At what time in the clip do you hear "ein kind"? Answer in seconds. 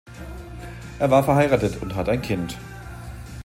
2.09-2.57